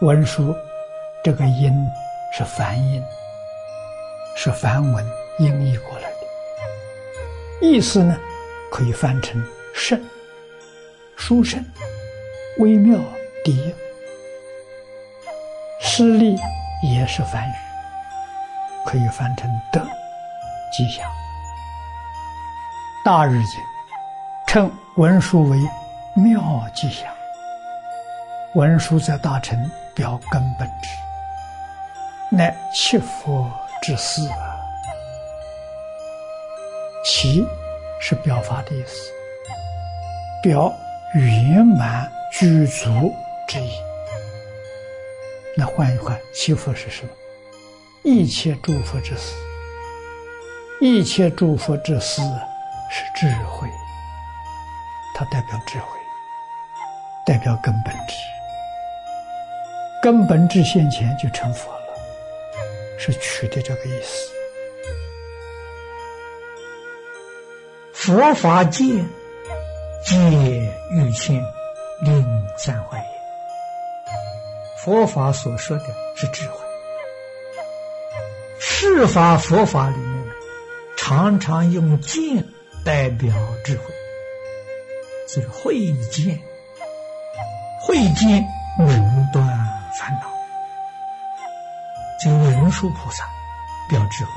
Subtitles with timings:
[0.00, 0.56] 文殊
[1.22, 1.70] 这个音
[2.32, 3.04] 是梵音，
[4.34, 5.06] 是梵文
[5.38, 6.16] 音译过来的，
[7.60, 8.16] 意思呢
[8.72, 9.44] 可以翻成
[9.74, 10.02] 圣、
[11.16, 11.62] 殊胜、
[12.60, 12.98] 微妙、
[13.44, 13.74] 迪。
[15.82, 16.34] 施利
[16.82, 17.52] 也是梵语，
[18.86, 19.86] 可以翻成德、
[20.72, 21.06] 吉祥。
[23.04, 23.56] 大日子
[24.46, 25.58] 称文殊为
[26.14, 27.06] 妙吉祥。
[28.54, 30.88] 文殊在大乘表根本之，
[32.34, 34.56] 乃七佛之师啊。
[37.04, 37.46] 七
[38.00, 39.12] 是表法的意思，
[40.42, 40.72] 表
[41.12, 43.12] 圆满具足
[43.46, 43.70] 之意。
[45.54, 47.10] 那换一换，七佛是什么？
[48.02, 49.34] 一切诸佛之师，
[50.80, 52.22] 一切诸佛之师
[52.90, 53.68] 是智慧，
[55.14, 55.86] 它代表智慧，
[57.26, 58.14] 代表根本智。
[60.02, 61.78] 根本智现前就成佛了，
[62.98, 64.30] 是取的这个意思。
[67.92, 68.82] 佛法界，
[70.02, 70.16] 皆
[70.90, 71.34] 欲现
[72.02, 73.04] 令三坏也。
[74.78, 75.84] 佛法所说的
[76.16, 76.58] 是智慧，
[78.58, 80.24] 世法佛法里面
[80.96, 82.42] 常常用见
[82.86, 83.84] 代表智慧，
[85.28, 86.40] 是慧见，
[87.82, 88.42] 慧见
[88.78, 89.79] 能断。
[90.00, 90.26] 烦恼，
[92.18, 93.28] 这个文殊菩萨
[93.90, 94.30] 表智慧。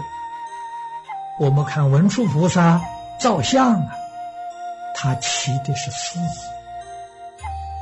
[1.40, 2.82] 我们看文殊菩萨
[3.18, 3.96] 造像啊，
[4.94, 6.50] 他骑的是狮子，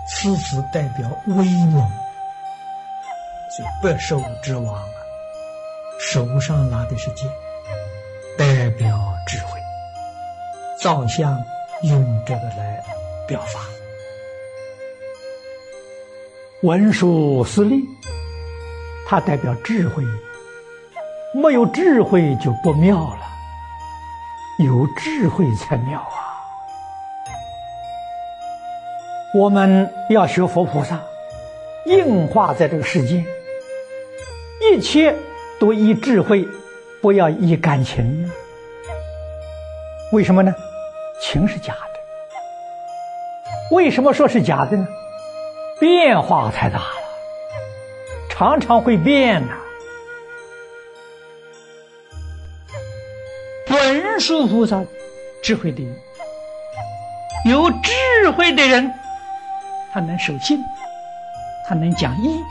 [0.07, 1.89] 狮子代表威猛，
[3.57, 4.93] 所以百兽之王啊，
[5.99, 7.27] 手上拿的是剑，
[8.37, 9.59] 代表智慧。
[10.79, 11.43] 造像
[11.81, 12.83] 用这个来
[13.27, 13.59] 表法。
[16.63, 17.83] 文殊师利，
[19.07, 20.03] 它代表智慧。
[21.33, 23.21] 没有智慧就不妙了，
[24.59, 26.37] 有智慧才妙啊！
[29.33, 31.01] 我们要学佛菩萨，
[31.87, 33.25] 应化在这个世间，
[34.71, 35.15] 一切
[35.59, 36.47] 都依智慧，
[37.01, 38.29] 不要依感情。
[40.11, 40.53] 为什么呢？
[41.19, 41.79] 情是假的。
[43.75, 44.87] 为什么说是假的呢？
[45.81, 46.93] 变化太大了，
[48.29, 49.57] 常常会变呐。
[53.67, 54.79] 文殊菩萨
[55.41, 58.93] 智慧第一，有智慧的人，
[59.91, 60.63] 他能守信，
[61.67, 62.43] 他能讲义；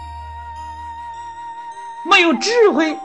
[2.11, 2.99] 没有智慧，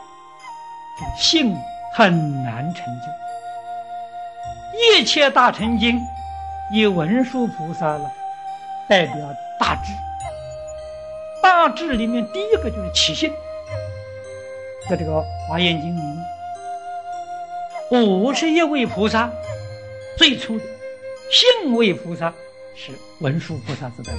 [1.15, 1.55] 信
[1.93, 3.03] 很难成就。
[4.97, 6.01] 一切大成经，
[6.71, 8.11] 以文殊菩萨了
[8.89, 9.15] 代表
[9.59, 9.91] 大智。
[11.65, 13.33] 大智里面第一个就是起信，
[14.87, 16.23] 在这个华严经里面，
[18.03, 19.31] 五十一位菩萨
[20.15, 20.63] 最初的
[21.31, 22.31] 信位菩萨
[22.75, 24.13] 是文殊菩萨之代，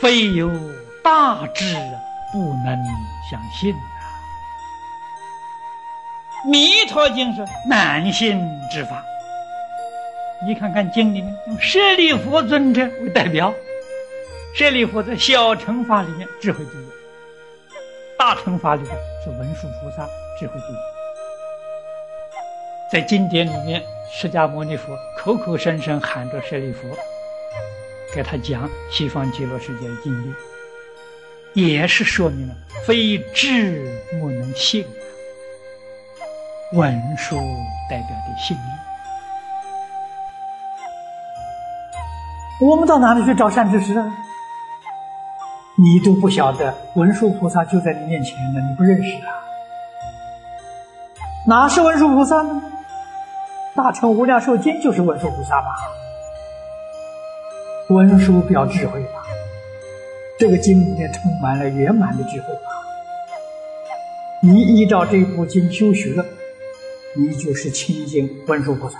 [0.00, 0.50] 非有
[1.02, 1.92] 大智啊
[2.32, 2.82] 不能
[3.30, 3.84] 相信啊！
[6.48, 8.40] 弥陀经是难信
[8.70, 9.04] 之法，
[10.46, 13.52] 你看看经里面用舍利弗尊者为代表。
[14.54, 16.86] 舍利弗在小乘法里面智慧第一，
[18.16, 18.92] 大乘法里面
[19.24, 20.06] 是文殊菩萨
[20.38, 20.76] 智慧第一。
[22.92, 23.82] 在经典里面，
[24.12, 26.82] 释迦牟尼佛口口声声喊着舍利弗，
[28.14, 30.32] 给他讲西方极乐世界的经典，
[31.54, 32.54] 也是说明了
[32.86, 34.86] 非智莫能信。
[36.74, 37.34] 文殊
[37.90, 38.60] 代表的信力，
[42.64, 44.16] 我们到哪里去找善知识啊？
[45.76, 49.34] 你都不晓得文殊菩萨就在你面前呢，你不认识啊？
[51.46, 52.62] 哪是文殊菩萨呢？
[53.74, 55.74] 大乘无量寿经就是文殊菩萨吧？
[57.90, 59.24] 文殊表智慧吧？
[60.38, 62.70] 这个经里面充满了圆满的智慧吧？
[64.40, 66.24] 你依照这部经修学了，
[67.16, 68.98] 你就是亲近文殊菩萨，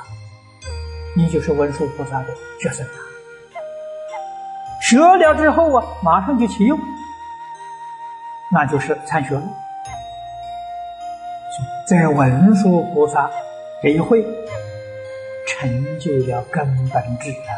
[1.16, 2.26] 你就是文殊菩萨的
[2.60, 2.98] 学生啊！
[4.84, 6.78] 学了之后啊，马上就启用，
[8.50, 9.42] 那就是参学了。
[11.88, 13.31] 在文殊菩萨
[13.82, 14.22] 这一会，
[15.48, 17.52] 成就了根本智啊！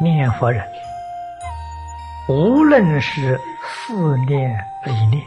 [0.00, 0.66] 念佛人，
[2.28, 4.50] 无论是思念、
[4.82, 5.22] 理念，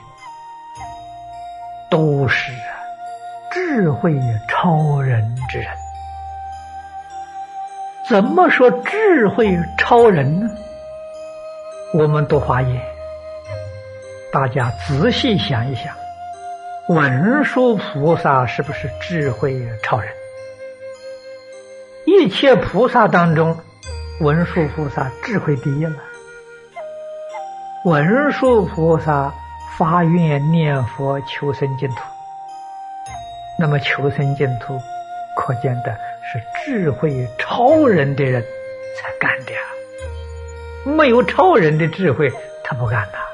[1.90, 2.52] 都是
[3.52, 4.14] 智慧
[4.50, 5.85] 超人之人。
[8.08, 10.48] 怎么说智慧超人呢？
[11.92, 12.80] 我们读华严，
[14.32, 15.92] 大家仔细想一想，
[16.88, 20.08] 文殊菩萨是不是智慧超人？
[22.06, 23.58] 一切菩萨当中，
[24.22, 25.96] 文殊菩萨智慧第一了。
[27.86, 29.34] 文殊菩萨
[29.80, 31.98] 发愿念佛求生净土，
[33.58, 34.80] 那么求生净土，
[35.36, 35.98] 可见的
[36.32, 38.42] 是智慧超人的人
[38.98, 39.54] 才干的！
[40.92, 42.32] 没有超人的智慧，
[42.64, 43.26] 他不干的。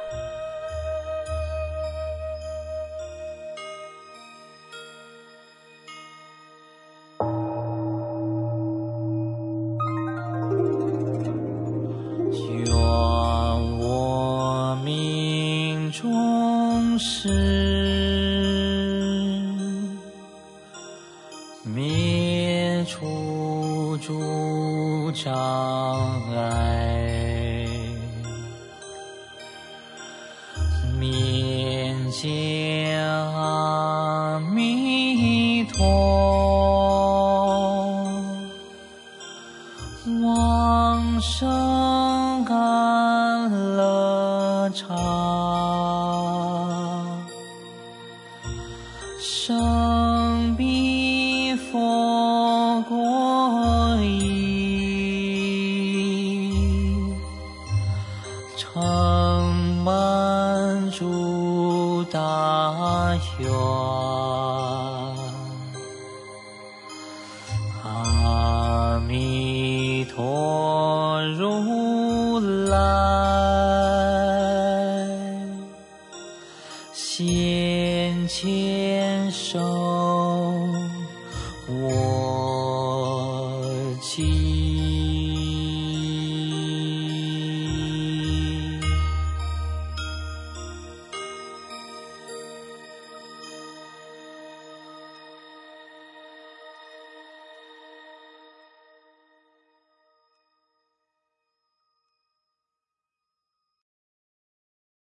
[22.86, 25.34] 处处障
[26.36, 27.42] 碍。
[31.00, 32.30] 面向
[33.34, 35.84] 阿弥陀
[40.22, 44.96] 往生安乐长
[49.20, 50.91] 生彼
[63.22, 63.50] 全
[67.84, 72.76] 阿弥陀如来，
[76.94, 79.60] 先千手。